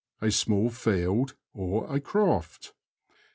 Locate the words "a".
0.21-0.31, 1.55-1.99